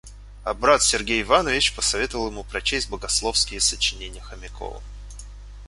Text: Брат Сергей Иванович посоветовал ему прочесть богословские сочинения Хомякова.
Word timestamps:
Брат 0.55 0.81
Сергей 0.81 1.21
Иванович 1.21 1.75
посоветовал 1.75 2.29
ему 2.31 2.43
прочесть 2.43 2.89
богословские 2.89 3.59
сочинения 3.61 4.19
Хомякова. 4.21 4.81